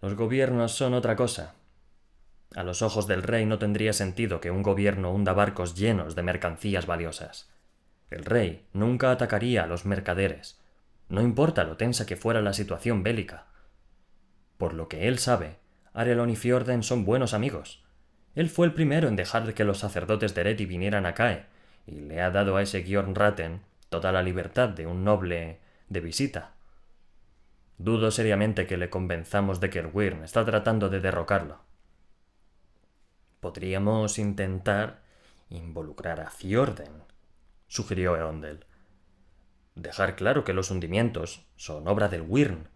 [0.00, 1.54] los gobiernos son otra cosa.
[2.54, 6.22] A los ojos del rey no tendría sentido que un gobierno hunda barcos llenos de
[6.22, 7.50] mercancías valiosas.
[8.10, 10.60] El rey nunca atacaría a los mercaderes,
[11.10, 13.46] no importa lo tensa que fuera la situación bélica.
[14.58, 15.58] Por lo que él sabe,
[15.92, 17.82] Arelon y Fjorden son buenos amigos.
[18.34, 21.46] Él fue el primero en dejar que los sacerdotes de Ereti vinieran a Cae,
[21.86, 26.00] y le ha dado a ese Giorn Ratten toda la libertad de un noble de
[26.00, 26.52] visita.
[27.78, 31.60] Dudo seriamente que le convenzamos de que el Wyrm está tratando de derrocarlo.
[33.40, 35.00] Podríamos intentar
[35.48, 36.92] involucrar a Fjorden,
[37.66, 38.66] sugirió Eondel.
[39.74, 42.68] Dejar claro que los hundimientos son obra del Wyrm.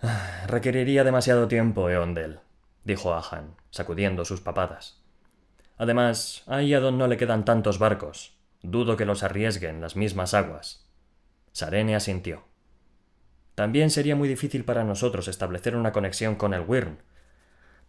[0.00, 2.40] Ah, requeriría demasiado tiempo, Eondel,
[2.84, 5.02] dijo Ahan, sacudiendo sus papadas.
[5.78, 8.36] Además, ahí a don no le quedan tantos barcos.
[8.62, 10.86] Dudo que los arriesguen las mismas aguas.
[11.52, 12.44] Sarene asintió.
[13.54, 16.98] También sería muy difícil para nosotros establecer una conexión con el Wyrm.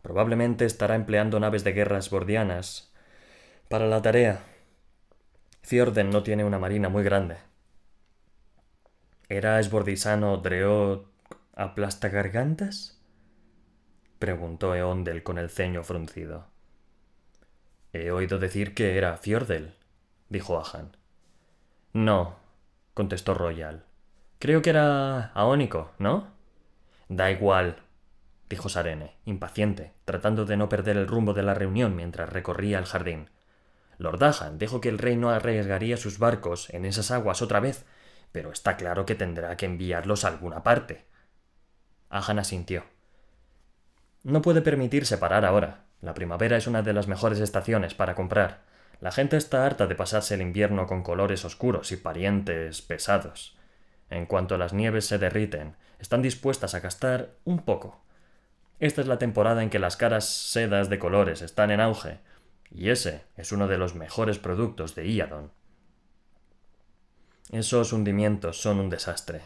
[0.02, 2.92] Probablemente estará empleando naves de guerras bordianas
[3.70, 4.42] para la tarea.
[5.62, 7.38] Fjorden no tiene una marina muy grande.
[9.30, 11.08] ¿Era esbordisano Dreot
[11.56, 12.93] aplastagargantas?
[14.24, 16.46] Preguntó Eondel con el ceño fruncido.
[17.92, 19.76] He oído decir que era Fjordel,
[20.30, 20.96] dijo Ahan.
[21.92, 22.38] No,
[22.94, 23.84] contestó Royal.
[24.40, 26.30] Creo que era aónico, ¿no?
[27.10, 27.84] Da igual,
[28.48, 32.86] dijo Sarene, impaciente, tratando de no perder el rumbo de la reunión mientras recorría el
[32.86, 33.30] jardín.
[33.98, 37.86] Lord Ahan dijo que el rey no arriesgaría sus barcos en esas aguas otra vez,
[38.32, 41.04] pero está claro que tendrá que enviarlos a alguna parte.
[42.10, 42.93] Ahan asintió.
[44.24, 45.84] No puede permitirse parar ahora.
[46.02, 48.62] La primavera es una de las mejores estaciones para comprar.
[49.02, 53.58] La gente está harta de pasarse el invierno con colores oscuros y parientes pesados.
[54.10, 58.02] En cuanto las nieves se derriten, están dispuestas a gastar un poco.
[58.80, 62.20] Esta es la temporada en que las caras sedas de colores están en auge,
[62.72, 65.52] y ese es uno de los mejores productos de Iadon.
[67.52, 69.42] Esos hundimientos son un desastre.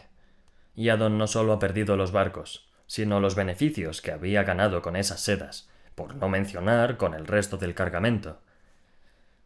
[0.76, 5.20] Iadon no solo ha perdido los barcos, sino los beneficios que había ganado con esas
[5.20, 8.40] sedas, por no mencionar con el resto del cargamento.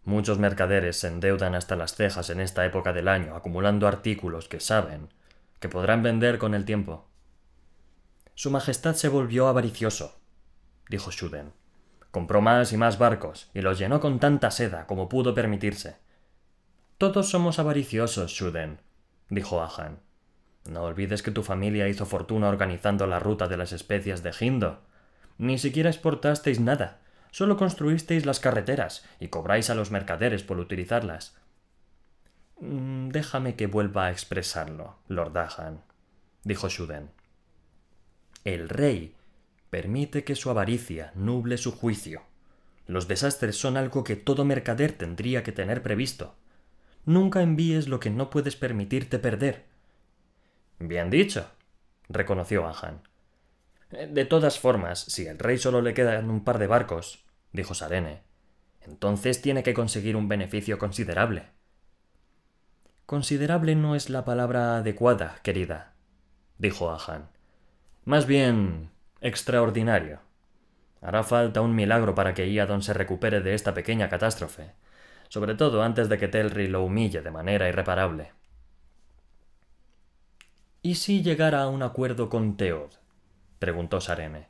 [0.05, 4.61] Muchos mercaderes se endeudan hasta las cejas en esta época del año, acumulando artículos que
[4.61, 5.09] saben
[5.61, 7.09] que podrán vender con el tiempo.
[8.35, 10.20] Su Majestad se volvió avaricioso,
[10.88, 11.52] dijo Shuden.
[12.11, 15.96] Compró más y más barcos y los llenó con tanta seda como pudo permitirse.
[16.98, 18.81] Todos somos avariciosos, Shuden,
[19.31, 20.00] dijo Ahan.
[20.64, 24.81] No olvides que tu familia hizo fortuna organizando la ruta de las especias de Hindo.
[25.38, 31.37] Ni siquiera exportasteis nada, solo construisteis las carreteras y cobráis a los mercaderes por utilizarlas.
[32.61, 35.83] Mm, déjame que vuelva a expresarlo, Lord Dahan,
[36.44, 37.11] dijo Shuden.
[38.44, 39.16] El rey
[39.70, 42.22] permite que su avaricia nuble su juicio.
[42.87, 46.37] Los desastres son algo que todo mercader tendría que tener previsto.
[47.05, 49.71] Nunca envíes lo que no puedes permitirte perder.
[50.88, 51.47] Bien dicho,
[52.09, 53.03] reconoció Ahan.
[53.90, 58.23] De todas formas, si al rey solo le quedan un par de barcos, dijo Sarene,
[58.81, 61.45] entonces tiene que conseguir un beneficio considerable.
[63.07, 65.92] Considerable no es la palabra adecuada, querida,
[66.59, 67.29] dijo Ahan.
[68.05, 68.90] Más bien
[69.21, 70.21] extraordinario.
[71.01, 74.73] Hará falta un milagro para que Iadon se recupere de esta pequeña catástrofe,
[75.29, 78.33] sobre todo antes de que Telri lo humille de manera irreparable.
[80.85, 82.90] ¿Y si llegara a un acuerdo con Teod?
[83.61, 84.49] preguntó Sarene.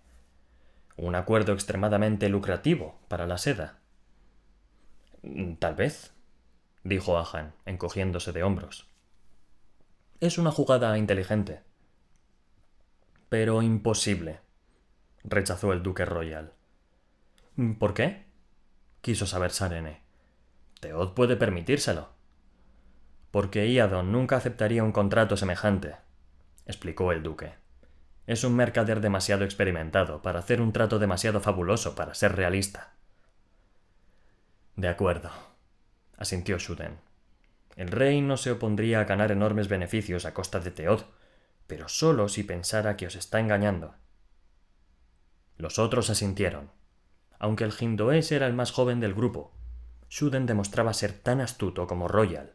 [0.97, 3.81] Un acuerdo extremadamente lucrativo para la seda.
[5.59, 6.14] Tal vez,
[6.85, 8.88] dijo Ahan, encogiéndose de hombros.
[10.21, 11.61] Es una jugada inteligente.
[13.29, 14.40] Pero imposible,
[15.25, 16.55] rechazó el duque royal.
[17.79, 18.25] ¿Por qué?
[19.03, 20.01] quiso saber Sarene.
[20.81, 22.09] Teod puede permitírselo.
[23.31, 25.97] Porque Iadon nunca aceptaría un contrato semejante,
[26.66, 27.55] explicó el duque.
[28.27, 32.94] Es un mercader demasiado experimentado para hacer un trato demasiado fabuloso para ser realista.
[34.77, 35.31] De acuerdo,
[36.16, 36.98] asintió Shuden.
[37.77, 41.03] El rey no se opondría a ganar enormes beneficios a costa de Teod,
[41.66, 43.94] pero solo si pensara que os está engañando.
[45.57, 46.70] Los otros asintieron.
[47.38, 49.53] Aunque el Hindoés era el más joven del grupo,
[50.09, 52.55] Shuden demostraba ser tan astuto como Royal.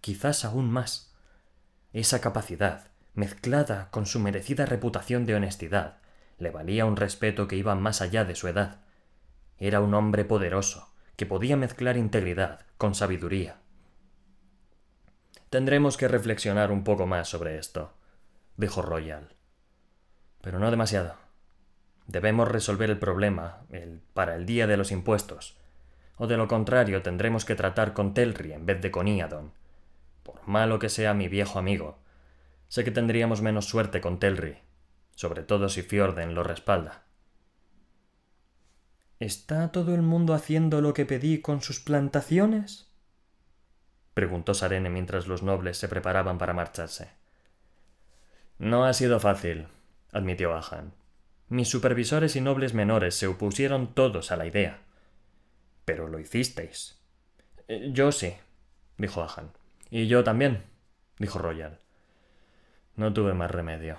[0.00, 1.14] Quizás aún más.
[1.92, 5.98] Esa capacidad, mezclada con su merecida reputación de honestidad,
[6.38, 8.80] le valía un respeto que iba más allá de su edad.
[9.58, 13.58] Era un hombre poderoso, que podía mezclar integridad con sabiduría.
[15.50, 17.92] Tendremos que reflexionar un poco más sobre esto,
[18.56, 19.34] dijo Royal.
[20.40, 21.16] Pero no demasiado.
[22.06, 23.60] Debemos resolver el problema
[24.14, 25.58] para el día de los impuestos,
[26.16, 29.52] o de lo contrario tendremos que tratar con Telri en vez de con Iadon.
[30.22, 31.98] Por malo que sea mi viejo amigo,
[32.72, 34.56] Sé que tendríamos menos suerte con Telri,
[35.14, 37.02] sobre todo si Fjorden lo respalda.
[39.18, 42.88] ¿Está todo el mundo haciendo lo que pedí con sus plantaciones?
[44.14, 47.10] preguntó Sarene mientras los nobles se preparaban para marcharse.
[48.56, 49.66] No ha sido fácil,
[50.10, 50.94] admitió Ahan.
[51.50, 54.80] Mis supervisores y nobles menores se opusieron todos a la idea.
[55.84, 56.98] Pero lo hicisteis.
[57.68, 58.32] Eh, yo sí,
[58.96, 59.52] dijo Ahan.
[59.90, 60.62] Y yo también,
[61.18, 61.81] dijo Royal.
[62.96, 63.98] No tuve más remedio,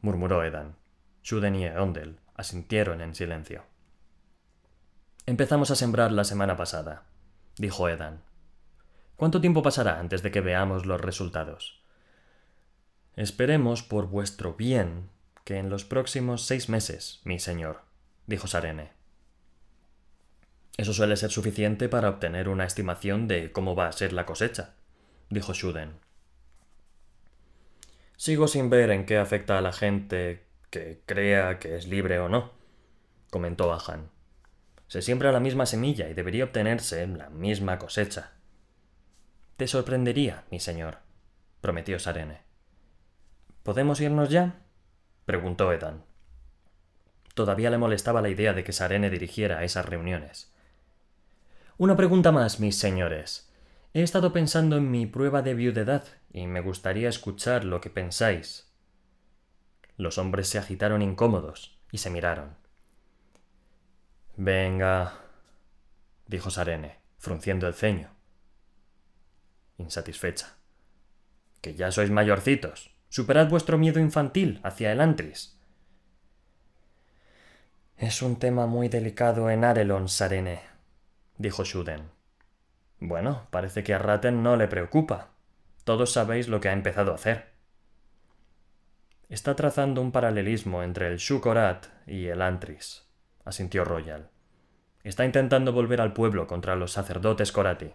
[0.00, 0.76] murmuró Edan.
[1.22, 3.64] Shuden y Eondel asintieron en silencio.
[5.26, 7.04] Empezamos a sembrar la semana pasada,
[7.56, 8.22] dijo Edan.
[9.16, 11.82] ¿Cuánto tiempo pasará antes de que veamos los resultados?
[13.16, 15.10] Esperemos, por vuestro bien,
[15.44, 17.82] que en los próximos seis meses, mi señor,
[18.26, 18.92] dijo Sarene.
[20.78, 24.74] Eso suele ser suficiente para obtener una estimación de cómo va a ser la cosecha,
[25.28, 26.09] dijo Shuden.
[28.20, 32.28] Sigo sin ver en qué afecta a la gente que crea que es libre o
[32.28, 32.50] no,
[33.30, 34.10] comentó Ahan.
[34.88, 38.32] Se siembra la misma semilla y debería obtenerse la misma cosecha.
[39.56, 40.98] Te sorprendería, mi señor,
[41.62, 42.42] prometió Sarene.
[43.62, 44.64] ¿Podemos irnos ya?
[45.24, 46.04] preguntó Edan.
[47.32, 50.52] Todavía le molestaba la idea de que Sarene dirigiera esas reuniones.
[51.78, 53.49] Una pregunta más, mis señores.
[53.92, 58.72] He estado pensando en mi prueba de viudedad y me gustaría escuchar lo que pensáis.
[59.96, 62.56] Los hombres se agitaron incómodos y se miraron.
[64.36, 65.20] Venga,
[66.26, 68.10] dijo Sarene, frunciendo el ceño.
[69.76, 70.56] Insatisfecha.
[71.60, 72.94] Que ya sois mayorcitos.
[73.08, 75.58] Superad vuestro miedo infantil hacia el Antris.
[77.96, 80.60] Es un tema muy delicado en Arelon, Sarene,
[81.36, 82.19] dijo Shuden.
[83.00, 85.30] Bueno, parece que a Ratten no le preocupa.
[85.84, 87.50] Todos sabéis lo que ha empezado a hacer.
[89.30, 93.08] Está trazando un paralelismo entre el Shukorat y el Antris,
[93.44, 94.28] asintió Royal.
[95.02, 97.94] Está intentando volver al pueblo contra los sacerdotes Korati.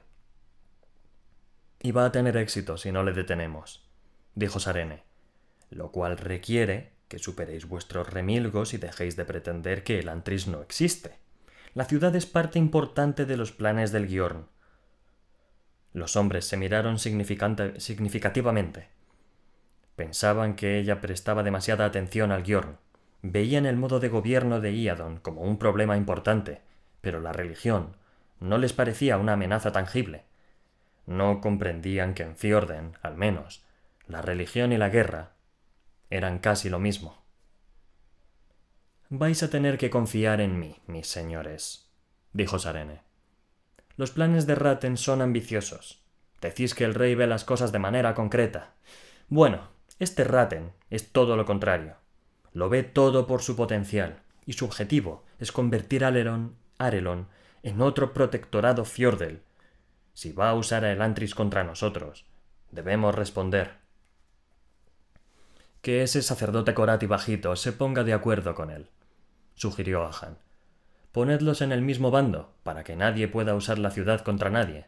[1.81, 3.87] Y va a tener éxito si no le detenemos,
[4.33, 5.03] dijo Sarene,
[5.69, 10.63] lo cual requiere que superéis vuestros remilgos y dejéis de pretender que el Antris no
[10.63, 11.19] existe.
[11.75, 14.47] La ciudad es parte importante de los planes del Giorn,
[15.95, 18.89] los hombres se miraron significativamente.
[19.95, 22.77] Pensaban que ella prestaba demasiada atención al Giorn.
[23.21, 26.61] Veían el modo de gobierno de Iadon como un problema importante,
[26.99, 27.95] pero la religión
[28.41, 30.25] no les parecía una amenaza tangible.
[31.05, 33.63] no comprendían que en Fiorden, al menos,
[34.07, 35.33] la religión y la guerra
[36.09, 37.23] eran casi lo mismo.
[39.09, 41.89] Vais a tener que confiar en mí, mis señores,
[42.33, 43.04] dijo Sarene.
[43.97, 46.03] Los planes de Ratten son ambiciosos.
[46.41, 48.73] Decís que el rey ve las cosas de manera concreta.
[49.29, 49.69] Bueno,
[49.99, 51.95] este Ratten es todo lo contrario.
[52.51, 56.13] Lo ve todo por su potencial, y su objetivo es convertir a
[56.77, 57.27] Arelon
[57.63, 59.41] en otro protectorado Fjordel.
[60.13, 62.25] Si va a usar a Elantris contra nosotros,
[62.71, 63.77] debemos responder.
[65.81, 68.89] Que ese sacerdote corati bajito se ponga de acuerdo con él,
[69.55, 70.37] sugirió Ahan.
[71.15, 74.87] Ponedlos en el mismo bando, para que nadie pueda usar la ciudad contra nadie.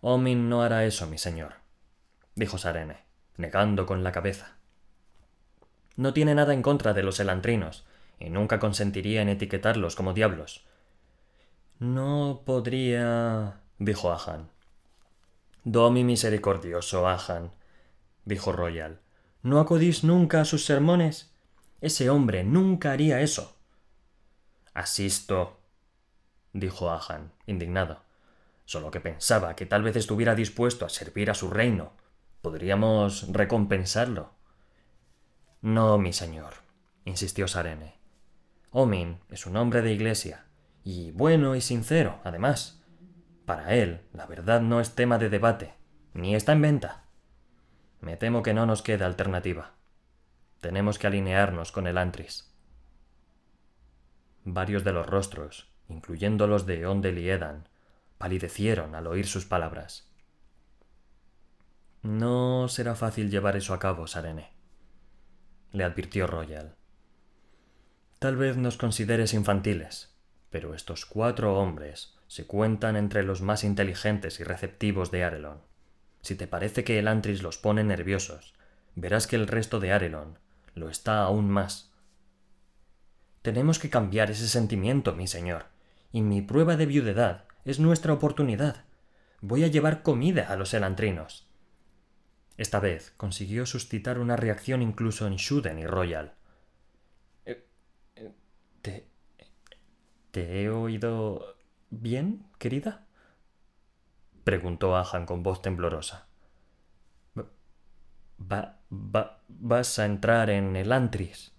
[0.00, 1.54] Omin no hará eso, mi señor,
[2.36, 2.98] dijo Sarene,
[3.38, 4.56] negando con la cabeza.
[5.96, 7.88] No tiene nada en contra de los elantrinos,
[8.20, 10.64] y nunca consentiría en etiquetarlos como diablos.
[11.80, 13.62] No podría.
[13.80, 14.48] dijo Ahan.
[15.64, 17.50] Domi misericordioso, Ahan,
[18.24, 19.00] dijo Royal.
[19.42, 21.34] ¿No acudís nunca a sus sermones?
[21.80, 23.55] Ese hombre nunca haría eso.
[24.76, 25.58] Asisto,
[26.52, 28.02] dijo Ahan, indignado.
[28.66, 31.94] Solo que pensaba que tal vez estuviera dispuesto a servir a su reino.
[32.42, 34.34] Podríamos recompensarlo.
[35.62, 36.56] No, mi señor,
[37.06, 37.94] insistió Sarene.
[38.70, 40.44] Omin es un hombre de iglesia,
[40.84, 42.84] y bueno y sincero, además.
[43.46, 45.72] Para él, la verdad no es tema de debate,
[46.12, 47.04] ni está en venta.
[48.02, 49.72] Me temo que no nos queda alternativa.
[50.60, 52.45] Tenemos que alinearnos con el Antris.
[54.48, 57.68] Varios de los rostros, incluyendo los de Ondel y Edan,
[58.16, 60.08] palidecieron al oír sus palabras.
[62.02, 64.52] No será fácil llevar eso a cabo, Sarene,
[65.72, 66.76] le advirtió Royal.
[68.20, 70.14] Tal vez nos consideres infantiles,
[70.50, 75.60] pero estos cuatro hombres se cuentan entre los más inteligentes y receptivos de Arelon.
[76.22, 78.54] Si te parece que el Antris los pone nerviosos,
[78.94, 80.38] verás que el resto de Arelon
[80.76, 81.95] lo está aún más.
[83.46, 85.66] Tenemos que cambiar ese sentimiento, mi señor,
[86.10, 88.84] y mi prueba de viudedad es nuestra oportunidad.
[89.40, 91.46] Voy a llevar comida a los elantrinos.
[92.56, 96.34] Esta vez consiguió suscitar una reacción incluso en Shuden y Royal.
[97.44, 97.64] Eh,
[98.16, 98.32] eh,
[98.82, 99.06] ¿Te.
[100.32, 101.56] ¿Te he oído
[101.90, 103.06] bien, querida?
[104.42, 106.26] preguntó Ahan con voz temblorosa.
[107.38, 111.55] Va, va, ¿Vas a entrar en el Antris?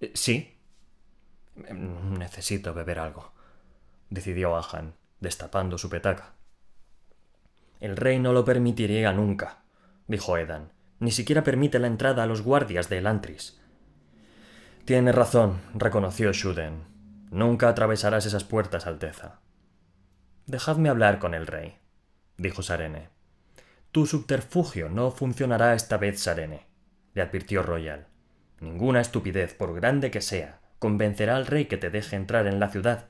[0.00, 0.56] Eh, sí.
[1.54, 3.32] Necesito beber algo,
[4.08, 6.34] decidió Ahan, destapando su petaca.
[7.80, 9.62] El rey no lo permitiría nunca,
[10.06, 10.72] dijo Edan.
[10.98, 13.58] Ni siquiera permite la entrada a los guardias de Elantris.
[14.84, 16.84] Tiene razón, reconoció Shuden.
[17.30, 19.40] Nunca atravesarás esas puertas, Alteza.
[20.46, 21.78] Dejadme hablar con el rey,
[22.36, 23.08] dijo Sarene.
[23.92, 26.66] Tu subterfugio no funcionará esta vez, Sarene,
[27.14, 28.08] le advirtió Royal.
[28.60, 32.68] Ninguna estupidez, por grande que sea, convencerá al rey que te deje entrar en la
[32.68, 33.08] ciudad.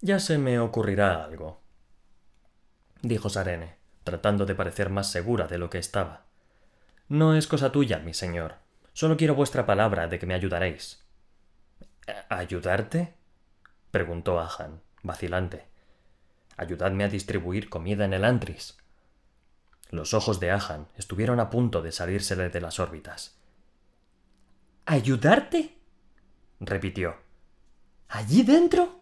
[0.00, 1.60] Ya se me ocurrirá algo,
[3.02, 6.24] dijo Sarene, tratando de parecer más segura de lo que estaba.
[7.08, 8.54] No es cosa tuya, mi señor.
[8.94, 11.04] Solo quiero vuestra palabra de que me ayudaréis.
[12.28, 13.14] ¿Ayudarte?
[13.90, 15.66] preguntó Ahan, vacilante.
[16.56, 18.78] Ayudadme a distribuir comida en el antris.
[19.90, 23.41] Los ojos de Ahan estuvieron a punto de salírsele de las órbitas.
[24.86, 25.78] ¿Ayudarte?
[26.60, 27.16] repitió.
[28.08, 29.00] ¿Allí dentro?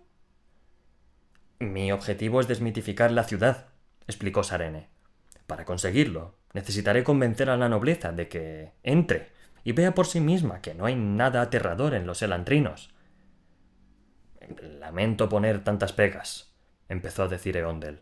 [1.58, 3.68] Mi objetivo es desmitificar la ciudad,
[4.06, 4.88] explicó Sarene.
[5.46, 9.30] Para conseguirlo, necesitaré convencer a la nobleza de que entre
[9.62, 12.94] y vea por sí misma que no hay nada aterrador en los elantrinos.
[14.78, 16.54] Lamento poner tantas pegas,
[16.88, 18.00] empezó a decir Eondel.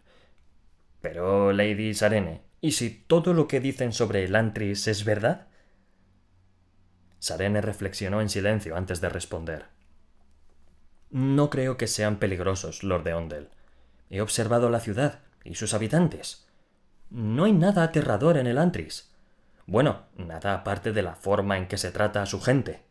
[1.01, 5.47] Pero, Lady Sarene, ¿y si todo lo que dicen sobre Elantris es verdad?
[7.18, 9.66] Sarene reflexionó en silencio antes de responder.
[11.10, 13.48] No creo que sean peligrosos, Lord de.
[14.10, 16.46] He observado la ciudad y sus habitantes.
[17.10, 19.10] No hay nada aterrador en el Antris.
[19.66, 22.82] Bueno, nada aparte de la forma en que se trata a su gente.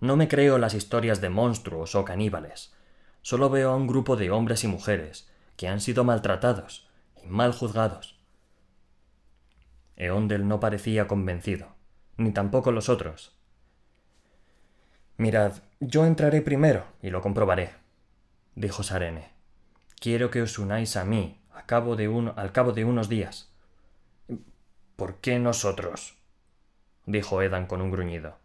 [0.00, 2.74] No me creo las historias de monstruos o caníbales.
[3.22, 6.88] Solo veo a un grupo de hombres y mujeres que han sido maltratados
[7.22, 8.20] y mal juzgados.
[9.96, 11.74] Eondel no parecía convencido,
[12.16, 13.35] ni tampoco los otros.
[15.16, 17.70] Mirad, yo entraré primero y lo comprobaré,
[18.54, 19.30] dijo Sarene.
[19.98, 23.50] Quiero que os unáis a mí cabo de al cabo de unos días.
[24.94, 26.16] ¿Por qué nosotros?
[27.04, 28.38] dijo Edan con un gruñido.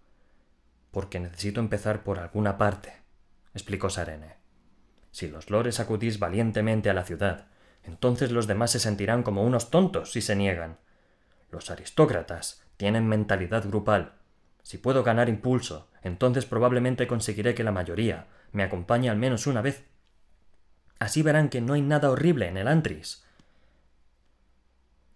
[0.92, 2.94] Porque necesito empezar por alguna parte,
[3.54, 4.36] explicó Sarene.
[5.12, 7.48] Si los lores acudís valientemente a la ciudad,
[7.84, 10.78] entonces los demás se sentirán como unos tontos si se niegan.
[11.50, 14.14] Los aristócratas tienen mentalidad grupal.
[14.64, 19.62] Si puedo ganar impulso, entonces probablemente conseguiré que la mayoría me acompañe al menos una
[19.62, 19.86] vez.
[21.00, 23.24] Así verán que no hay nada horrible en el Antris.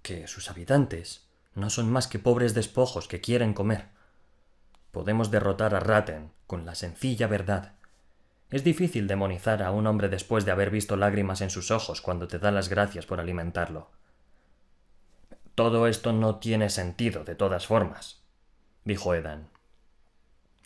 [0.01, 3.89] Que sus habitantes no son más que pobres despojos que quieren comer.
[4.91, 7.73] Podemos derrotar a Ratten con la sencilla verdad.
[8.49, 12.27] Es difícil demonizar a un hombre después de haber visto lágrimas en sus ojos cuando
[12.27, 13.89] te da las gracias por alimentarlo.
[15.55, 18.24] Todo esto no tiene sentido, de todas formas,
[18.85, 19.49] dijo Edan.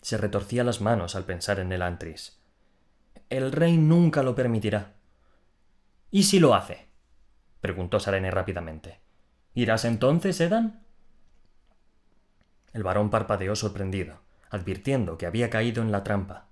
[0.02, 2.38] Se retorcía las manos al pensar en el Antris.
[3.28, 4.94] El rey nunca lo permitirá.
[6.10, 6.86] ¿Y si lo hace?
[7.60, 9.00] preguntó Sarene rápidamente.
[9.54, 10.84] ¿Irás entonces, Edan?
[12.72, 16.46] El varón parpadeó sorprendido, advirtiendo que había caído en la trampa.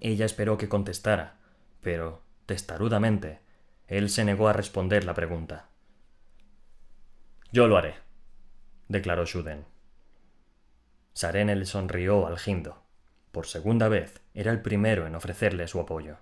[0.00, 1.38] Ella esperó que contestara,
[1.80, 3.40] pero, testarudamente,
[3.88, 5.68] él se negó a responder la pregunta.
[7.52, 7.94] Yo lo haré,
[8.88, 9.71] declaró Shuden.
[11.20, 12.82] Le sonrió al Gindo.
[13.30, 16.18] Por segunda vez, era el primero en ofrecerle su apoyo.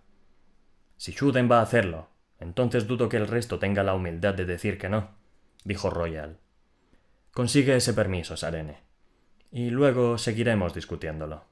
[0.96, 4.78] Si Shuden va a hacerlo, entonces dudo que el resto tenga la humildad de decir
[4.78, 5.16] que no,
[5.64, 6.38] dijo Royal.
[7.32, 8.78] Consigue ese permiso, Sarene.
[9.50, 11.49] Y luego seguiremos discutiéndolo.